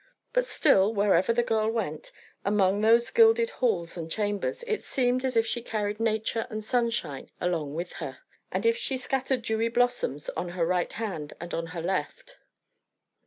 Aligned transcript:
But 0.33 0.45
still, 0.45 0.91
wherever 0.91 1.31
the 1.31 1.43
girl 1.43 1.69
went, 1.69 2.11
among 2.43 2.81
those 2.81 3.11
gilded 3.11 3.51
halls 3.51 3.95
and 3.97 4.09
chambers, 4.09 4.63
it 4.63 4.81
seemed 4.81 5.23
as 5.23 5.37
if 5.37 5.45
she 5.45 5.61
carried 5.61 5.99
nature 5.99 6.47
and 6.49 6.63
sunshine 6.63 7.29
along 7.39 7.75
with 7.75 7.91
her, 8.01 8.17
and 8.51 8.65
as 8.65 8.71
if 8.71 8.77
she 8.77 8.97
scattered 8.97 9.43
dewy 9.43 9.67
blossoms 9.69 10.27
on 10.29 10.49
her 10.57 10.65
right 10.65 10.93
hand 10.93 11.33
and 11.39 11.53
on 11.53 11.67
her 11.67 11.83
left. 11.83 12.39